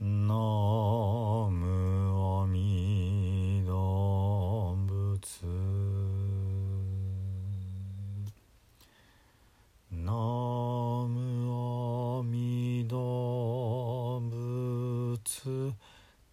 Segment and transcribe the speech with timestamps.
[0.00, 5.10] のむおみ動物。
[9.92, 15.72] のむおみ動物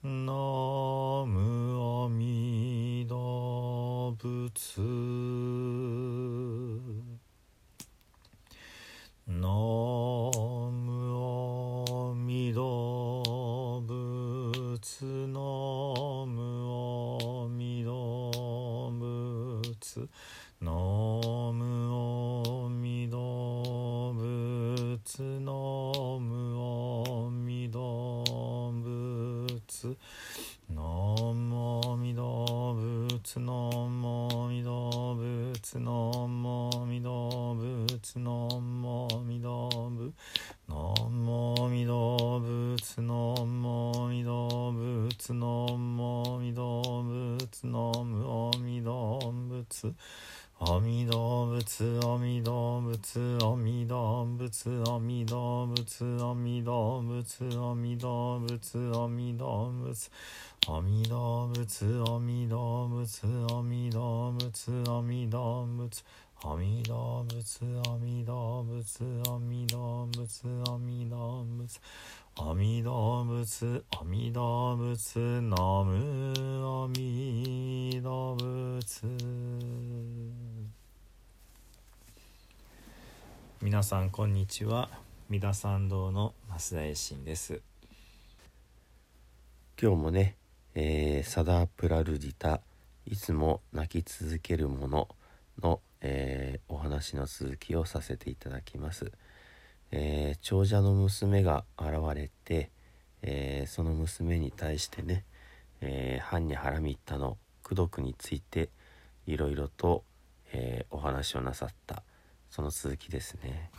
[0.04, 5.07] のむおみ動物。
[29.78, 29.96] 仏
[30.70, 35.92] ナムアミダ仏ナムアミダ仏ナ
[36.28, 40.14] ムアミダ仏ナムアミダ仏
[40.67, 40.75] ナ
[41.09, 43.14] ムアミダ仏ナ
[43.45, 49.94] ムアミダ仏ナムアミダ仏ナムアミダ仏
[50.59, 60.09] 阿弥陀仏阿弥陀仏阿弥陀仏阿弥陀仏阿弥陀仏阿弥陀仏阿弥陀仏
[60.67, 66.02] 阿弥陀仏阿弥陀仏阿弥陀仏阿弥陀仏
[66.41, 71.80] 阿弥陀仏阿弥陀仏阿弥陀仏阿弥陀仏
[72.35, 75.94] 阿弥陀仏阿弥陀仏ナム
[76.63, 80.16] 阿弥陀仏。
[83.59, 84.88] 皆さんこんにちは。
[85.30, 87.61] 三田参道の増田衛進です。
[89.81, 90.36] 今日もね、
[90.75, 92.61] えーサダープラルディタ
[93.08, 95.08] いつも泣き続けるもの
[95.63, 99.11] の、えーお話の続きをさせていただきます、
[99.91, 102.69] えー長者の娘が現れて、
[103.24, 105.25] えーその娘に対してね、
[105.81, 108.69] えー、藩にハラミッタの功徳について
[109.25, 110.03] いろいろと、
[110.53, 112.03] えーお話をなさった。
[112.50, 113.72] その続きですね。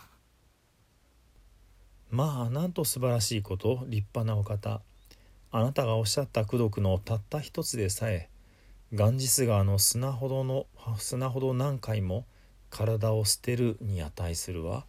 [2.11, 4.81] まあなんと素晴らしいこと立派なお方。
[5.51, 8.28] あなたがおっしゃった功徳のたった一つでさえ
[8.95, 10.67] ガンジス川の砂ほどの
[10.99, 12.27] 砂ほど何回も
[12.71, 14.84] 体を捨てるに値するわ。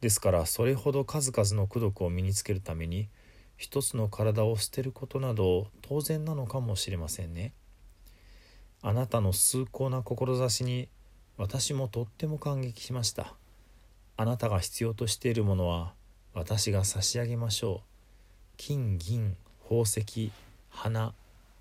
[0.00, 3.08] ですからそれほど数々の功徳を身につけるために
[3.56, 7.52] 一つの体を捨てることなど当然なのかもしれませんね。
[8.82, 10.88] あなたの崇高な志に
[11.36, 13.34] 私もとっても感激しました。
[14.16, 15.94] あなたが必要としているものは
[16.34, 17.88] 私が差し上げましょう。
[18.56, 20.30] 金銀宝石
[20.70, 21.14] 花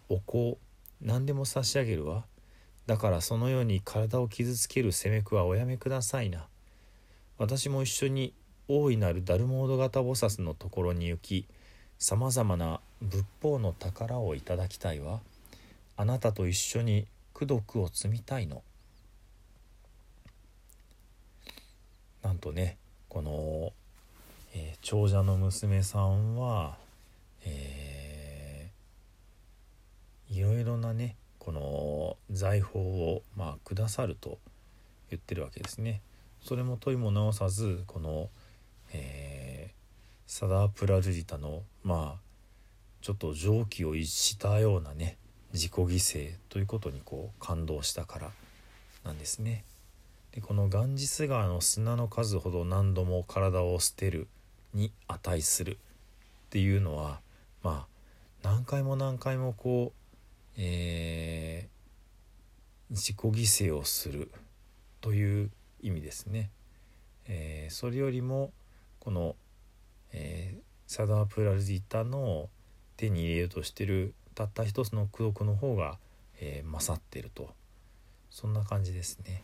[0.09, 0.57] お香
[1.01, 2.25] 何でも差し上げるわ。
[2.85, 6.47] だからそのように体を傷つける責めくはおやめくださいな。
[7.37, 8.33] 私も一緒に
[8.67, 11.47] 大いなるダルモード型菩薩のところに行き
[11.97, 15.21] さまざまな仏法の宝をいただきたいわ。
[15.95, 18.63] あなたと一緒に功徳を積みたいの。
[22.23, 22.77] なんとね
[23.09, 23.73] この、
[24.53, 26.77] えー長者の娘さんは、
[27.45, 34.37] えーいろいろなねこの財宝をまあくださると
[35.09, 36.01] 言ってるわけですね。
[36.41, 38.29] それも問いも直さずこの、
[38.93, 39.81] えー
[40.33, 42.19] サダープラルディタのまあ
[43.01, 45.17] ちょっと常軌を逸したようなね
[45.51, 48.31] 自己犠牲ということにこう感動したから
[49.03, 49.65] なんですね。
[50.33, 54.27] でこのガンジス川の砂の数ほど何度も体を捨てる
[54.73, 55.77] に値するっ
[56.49, 57.19] ていうのは
[57.63, 57.91] まあ
[58.43, 61.71] 何回も何回もこう、えー
[62.91, 64.29] 自己犠牲をする
[64.99, 65.49] という
[65.81, 66.49] 意味ですね。
[67.25, 68.51] えーそれよりも
[68.99, 69.37] この、
[70.11, 72.49] えーサダープラルディタの
[72.97, 75.99] 手に入れようとしてるたった一つの功徳の方が、
[76.41, 77.53] えー勝ってると
[78.29, 79.43] そんな感じですね。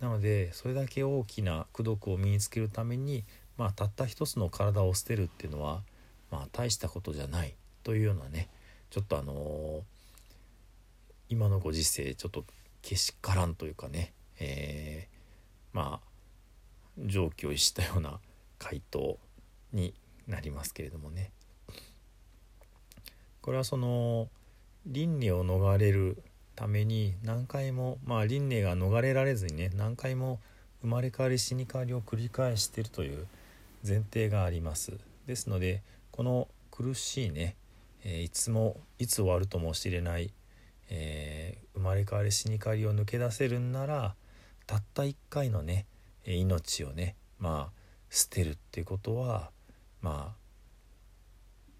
[0.00, 3.24] なのでそれだけ大きな功徳を身につけるために、
[3.56, 5.82] まあ、たった一つの体を捨てるっていうのは、
[6.30, 8.48] まあ、大したことじゃないというようなね
[8.90, 9.82] ちょっとあのー
[11.30, 12.42] 今のご時世ちょっと
[12.80, 16.08] けしからんというかね、えーまあ
[17.06, 18.18] 常軌を逸したような
[18.58, 19.18] 回答
[19.72, 19.94] に
[20.26, 21.30] なりますけれどもね。
[23.40, 24.28] これはその
[24.86, 26.22] 輪廻を逃れる
[26.58, 30.40] ために何回もまあ輪廻が逃れられずにね何回も
[30.80, 33.28] 生まれ変わり死に変わりを繰り返しているという
[33.86, 34.98] 前提があります。
[35.28, 37.54] ですのでこの苦しいね、
[38.02, 40.32] えーいつもいつ終わるともしれない、
[40.90, 44.16] えー生まれ変わり死に変わりを抜け出せるんなら
[44.66, 45.86] たった一回のね
[46.24, 47.72] え命をねまあ
[48.10, 49.52] 捨てるっていうことは
[50.02, 50.36] まあ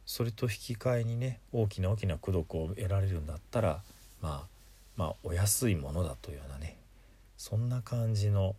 [0.07, 3.83] それと引き換えにね大きな大きな功徳を得られるんだったら
[4.21, 4.58] まあ
[4.99, 6.77] まあお安いものだというようなね
[7.39, 8.56] そんな感じの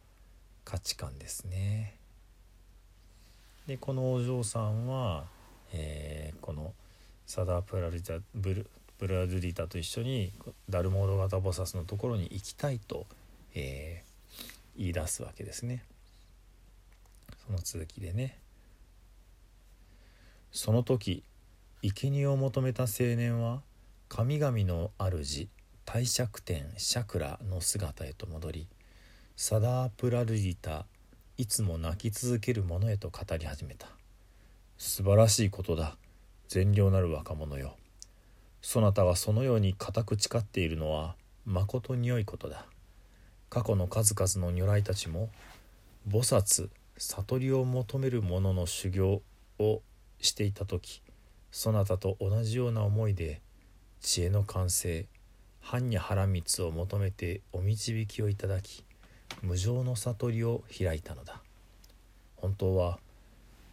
[0.64, 1.96] 価値観ですね。
[3.68, 5.26] でこのお嬢さんは、
[5.74, 6.74] えー、この
[7.28, 10.32] サダープラリタブルブラドゥリタと一緒に
[10.70, 13.06] ダルモード型菩薩のところに行きたいと、
[13.54, 15.84] えー、言い出すわけですね。
[17.46, 18.38] その続きでね。
[20.52, 21.24] その時
[21.82, 23.62] 生贄を求めた青年は
[24.08, 25.48] 神々の主
[25.92, 28.68] 帝釈天シャクラの姿へと戻り
[29.36, 30.86] サダープラルリタ
[31.36, 33.88] いつも泣き続ける者へと語り始めた。
[34.78, 35.98] 素晴らしいことだ。
[36.48, 37.76] 善良なる若者よ。
[38.62, 42.68] そなたがそのように固く誓っているのはまことに良いことだ。
[43.50, 45.32] 過去の数々の如来たちも
[46.08, 46.70] 菩薩
[47.00, 49.24] 悟りを求める者の修行
[49.58, 49.82] を
[50.22, 51.02] していた時
[51.52, 53.42] そなたと同じような思いで
[54.02, 55.08] 知恵の完成
[55.72, 58.84] 般若波羅蜜を求めてお導きをいただき
[59.44, 61.44] 無常の悟りを開いたのだ。
[62.38, 62.98] 本当は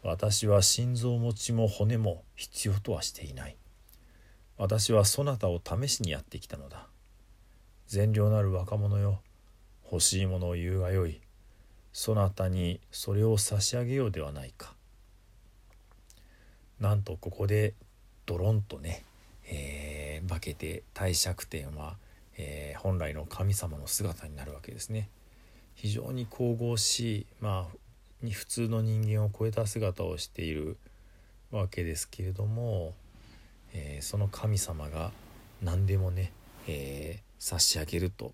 [0.02, 3.56] 私は心臓持ちも骨も必要とはしていない。
[4.58, 6.86] 私はそなたを試しにやってきたのだ。
[7.86, 9.22] 善良なる若者よ
[9.90, 11.22] 欲しいものを言うがよい。
[11.94, 14.74] そなたにそれを差し上げようではないか。
[16.78, 17.72] なんとここで
[18.26, 19.02] ドロンとね、
[19.48, 21.96] えー、化けて帝釈天は、
[22.36, 25.08] えー、本来の神様の姿になるわけですね。
[25.74, 30.78] 非常に神々しい、まあ、普通の人間を超えた姿をしている
[31.50, 32.94] わけですけれども、
[33.72, 35.12] えー、その神様が
[35.62, 36.32] 何でもね、
[36.66, 38.32] えー、差し上げると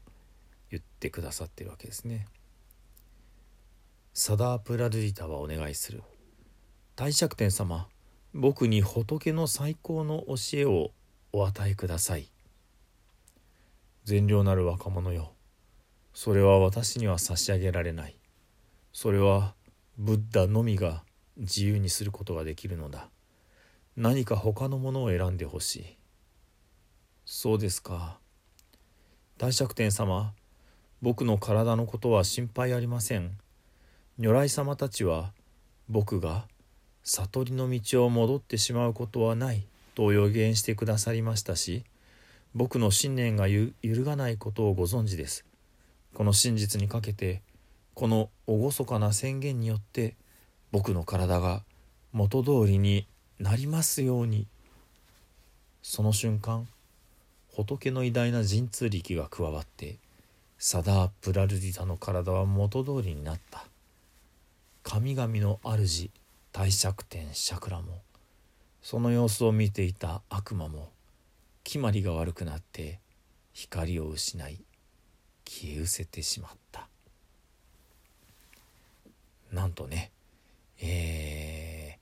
[0.70, 2.26] 言ってくださってるわけですね。
[4.14, 6.02] サダープラドゥリタはお願いする。
[6.96, 7.88] 帝釈天様
[8.34, 10.90] 僕に仏の最高の教えを
[11.32, 12.28] お与えください。
[14.04, 15.32] 善良なる若者よ。
[16.12, 18.16] それは私には差し上げられない。
[18.92, 19.54] それは
[19.96, 21.04] ブッダのみが
[21.36, 23.08] 自由にすることができるのだ。
[23.96, 25.96] 何か他のものを選んでほしい。
[27.24, 28.18] そうですか。
[29.38, 30.34] 大釈天様、
[31.00, 33.38] 僕の体のことは心配ありません。
[34.18, 35.32] 如来様たちは
[35.88, 36.46] 僕が
[37.02, 41.84] 悟りの道を戻ってしまうことはないと予言してくださりましたし
[42.54, 45.46] 僕の信念が揺るがないことをご存知です。
[46.12, 47.40] この真実にかけて
[47.94, 50.16] この厳かな宣言によって
[50.70, 51.62] 僕の体が
[52.12, 53.06] 元通りに
[53.38, 54.46] なりますように。
[55.82, 56.68] その瞬間
[57.54, 59.98] 仏の偉大な神通力が加わって
[60.58, 63.64] サダープラルディタの体は元通りになった。
[64.82, 66.10] 神々の主
[66.52, 68.02] 帝釈天シャクラも
[68.82, 70.90] その様子を見ていた悪魔も
[71.64, 72.98] 決まりが悪くなって
[73.52, 74.64] 光を失い
[75.46, 76.88] 消え失せてしまった
[79.52, 80.10] なんとね
[80.84, 81.96] え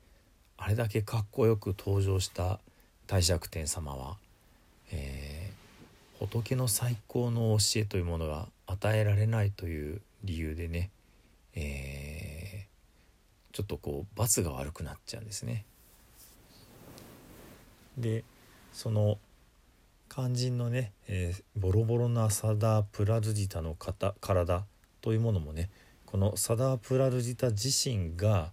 [0.58, 2.60] ー、あれだけかっこよく登場した
[3.06, 4.16] 帝釈天様は、
[4.90, 10.90] えー、仏の最高の教えというものが与えられないという理由でね、
[11.54, 15.66] えー、ちょっとこう罰が悪くなっちゃうんですね。
[18.00, 18.24] で
[18.72, 19.18] その
[20.08, 23.76] 肝心のね、えー、ボロボロなサダープラルジタの
[24.20, 24.64] 体
[25.00, 25.70] というものもね
[26.06, 28.52] このサダープラルジタ自身が、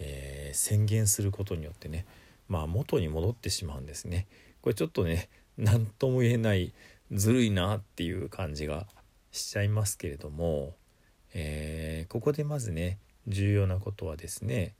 [0.00, 2.04] えー、宣言することによってね
[2.48, 4.26] まあ元に戻ってしまうんですね。
[4.60, 6.72] これちょっとね何とも言えない
[7.12, 8.86] ずるいなっていう感じが
[9.30, 10.74] しちゃいますけれども、
[11.34, 12.98] えー、ここでまずね
[13.28, 14.74] 重要なことはですね、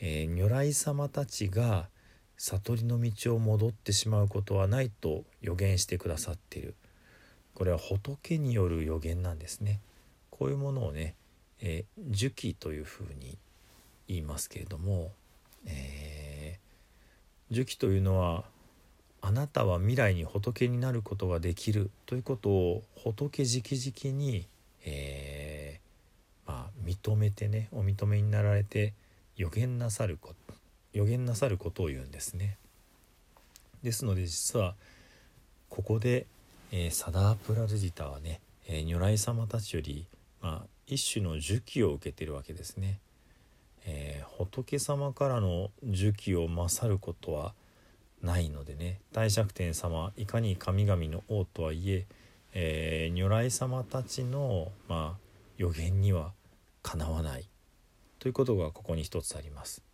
[0.00, 1.88] えー、如来様たちが
[2.38, 6.74] 悟りの道を戻ってしまうことはないと予言してくださっている。
[7.54, 9.80] これは仏による予言なんですね。
[10.30, 11.14] こういうものをね、
[11.60, 13.38] えー、樹記というふうに
[14.08, 15.12] 言いますけれども、
[15.64, 18.44] えー、樹記というのは
[19.22, 24.46] あなたは未来に仏になることができるということを仏直々に、
[24.84, 28.92] えー、まあ、認めてねお認めになられて
[29.36, 30.45] 予言なさること。
[30.96, 32.56] 予言なさることを言うんですね。
[33.82, 34.74] ですので実は
[35.68, 36.24] ここで、
[36.72, 40.06] えー、サダープラルジタはね、えー、如来様たちより、
[40.40, 42.98] まあ、一種の受記を受けてるわけですね。
[43.84, 47.52] えー、仏様からの受記を勝ることは
[48.22, 52.06] ないのでね大釈天様いかに神々の王とはいえ
[52.54, 55.20] えー、如来様たちの、まあ、
[55.58, 56.32] 予言には
[56.82, 57.46] かなわない
[58.18, 59.85] ということがここに一つあります。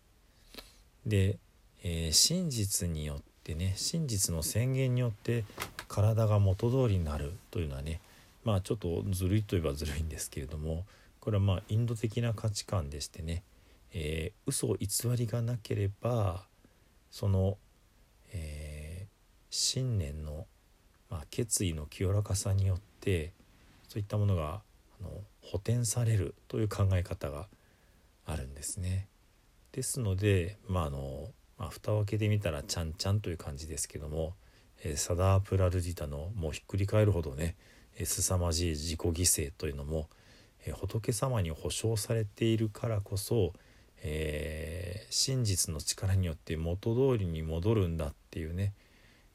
[1.06, 1.38] で、
[1.82, 5.44] えー真実によってね真実の宣言によって
[5.88, 8.00] 体が元通りになるというのはね
[8.44, 10.84] まあちょっとずるいといえばずるいんですけれども
[11.20, 13.42] これはまあインド的な価値観でしてね、
[13.92, 16.44] えー、嘘偽りがなければ
[17.10, 17.56] その、
[18.32, 18.82] えー
[19.52, 20.46] 信念の、
[21.10, 23.32] まあ、決意の清らかさによって
[23.86, 24.62] そういったものが
[24.98, 25.10] あの
[25.42, 27.48] 補填されるという考え方が
[28.24, 29.08] あるんですね。
[29.72, 34.34] ですので、まああのまあ、蓋を開けてみたらちゃんちゃんという感じですけども、
[34.84, 37.56] えーサダープラルディタのもうひっくり返るほどね
[37.96, 40.08] えー凄まじい自己犠牲というのも、
[40.66, 43.52] えー仏様に保証されているからこそ、
[44.02, 48.72] えー真実の力によって元通りに戻るんだっていうね、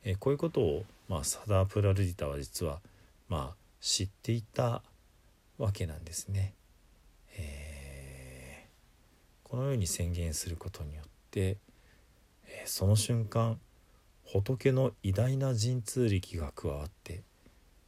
[0.04, 2.82] えこういうことを、まあ、サダープラルディタは実は、
[3.30, 4.82] まあ、知っていた
[5.58, 6.54] わけなんですね。
[9.50, 11.58] このように宣言することによって、
[12.66, 13.60] その瞬間
[14.26, 17.24] 仏の偉大な神通力が加わって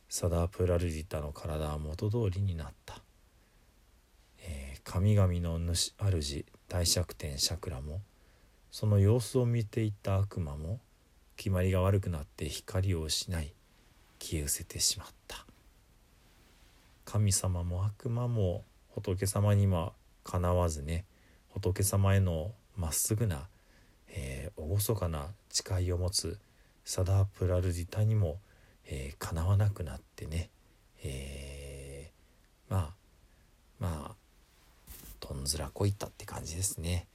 [0.07, 3.01] サダープラルディタの体は元通りになった、
[4.41, 8.01] えー神々の主主大釈天シャクラも
[8.71, 10.79] その様子を見ていた悪魔も
[11.35, 13.53] 決まりが悪くなって光を失い
[14.19, 15.45] 消え失せてしまった。
[17.05, 21.05] 神様も悪魔も仏様にはかなわずね
[21.59, 23.47] 仏様へのまっすぐな、
[24.09, 26.39] えー、厳かな誓いを持つ
[26.85, 28.39] サダープラルディタにも、
[28.85, 30.49] えー、かなわなくなってね、
[31.03, 31.89] えー
[32.69, 32.89] まあ
[33.79, 34.15] まあ
[35.19, 37.07] とんずらこいたって感じですね。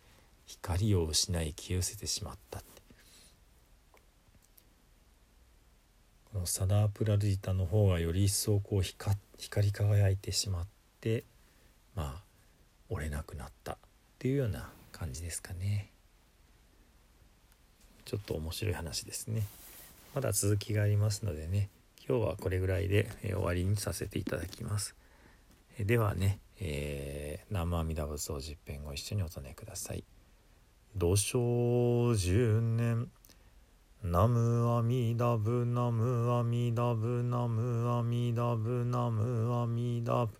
[0.46, 2.82] 光を失い消え失せてしまったって。
[6.32, 10.66] このサダープラルディタの方がより一層こう光光り輝いてしまっ
[11.00, 11.24] て
[11.94, 12.22] まあ
[12.90, 13.78] 折れなくなった。
[14.14, 15.90] っていうような感じですかね。
[18.04, 19.42] ちょっと面白い話ですね。
[20.14, 21.68] まだ続きがありますのでね
[22.06, 24.94] 今日はこれぐらいで、終わりにさせていただきます、
[25.78, 30.04] えではね、えー南無阿弥陀仏を十遍ご一緒にお唱えください。
[30.97, 33.11] 土生十年
[34.02, 40.33] ナムアミダブナムアミダブナムアミダブナムアミダブ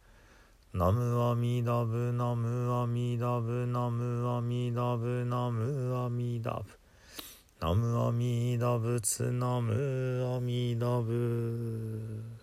[0.75, 6.65] ナムアミダブナムアミダブナムアミダブナムアミダブ。
[7.61, 12.34] ナムアミダブツナムアミダブ。